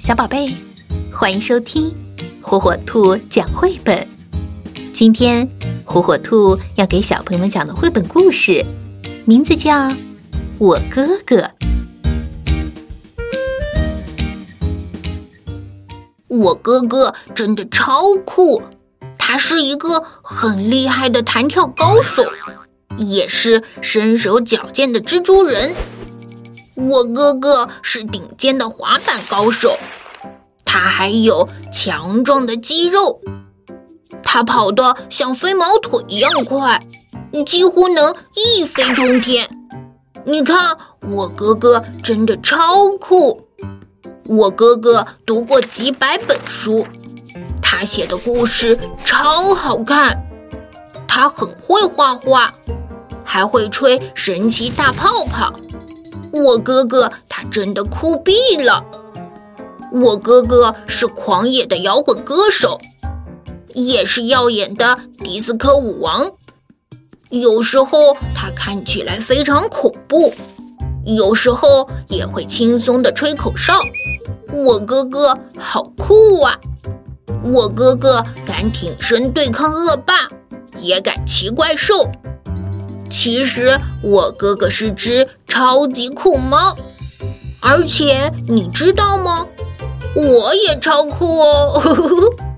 [0.00, 0.56] 小宝贝，
[1.12, 1.94] 欢迎收听
[2.40, 4.08] 火火兔讲绘本。
[4.94, 5.46] 今天
[5.84, 8.64] 火火兔要给小朋友们讲的绘本故事，
[9.26, 9.90] 名字叫
[10.56, 11.36] 《我哥哥》。
[16.28, 18.62] 我哥哥真的超酷，
[19.18, 22.24] 他是一个很厉害的弹跳高手，
[22.96, 25.74] 也是身手矫健的蜘蛛人。
[26.88, 29.76] 我哥哥是顶尖的滑板高手，
[30.64, 33.20] 他还有强壮的肌肉，
[34.22, 36.80] 他跑得像飞毛腿一样快，
[37.46, 39.48] 几乎能一飞冲天。
[40.24, 40.76] 你看，
[41.10, 43.46] 我哥哥真的超酷。
[44.26, 46.86] 我哥哥读过几百本书，
[47.60, 50.24] 他写的故事超好看。
[51.06, 52.54] 他很会画画，
[53.24, 55.52] 还会吹神奇大泡泡。
[56.32, 58.84] 我哥哥他真的酷毙了！
[59.92, 62.78] 我哥哥是狂野的摇滚歌手，
[63.74, 66.30] 也是耀眼的迪斯科舞王。
[67.30, 70.32] 有时候他看起来非常恐怖，
[71.04, 73.74] 有时候也会轻松的吹口哨。
[74.52, 76.58] 我哥哥好酷啊！
[77.44, 80.28] 我哥哥敢挺身对抗恶霸，
[80.78, 82.08] 也敢骑怪兽。
[83.08, 86.76] 其实我哥哥是只超级酷猫，
[87.60, 89.44] 而且你知道吗？
[90.14, 91.82] 我也超酷哦！